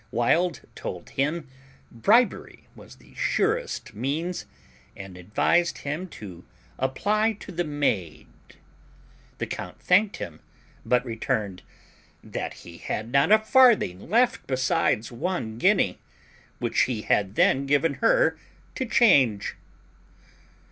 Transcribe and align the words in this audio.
Wild 0.09 0.61
told 0.73 1.11
him 1.11 1.47
bribery 1.91 2.65
was 2.75 2.95
the 2.95 3.13
surest 3.13 3.93
means, 3.93 4.47
and 4.97 5.15
advised 5.15 5.77
him 5.77 6.07
to 6.07 6.43
apply 6.79 7.33
to 7.33 7.51
the 7.51 7.63
maid. 7.63 8.25
The 9.37 9.45
count 9.45 9.79
thanked 9.79 10.17
him, 10.17 10.39
but 10.83 11.05
returned, 11.05 11.61
"That 12.23 12.53
he 12.65 12.79
had 12.79 13.11
not 13.11 13.31
a 13.31 13.37
farthing 13.37 14.09
left 14.09 14.47
besides 14.47 15.11
one 15.11 15.59
guinea, 15.59 15.99
which 16.57 16.81
he 16.89 17.03
had 17.03 17.35
then 17.35 17.67
given 17.67 17.93
her 18.01 18.39
to 18.73 18.87
change." 18.87 19.55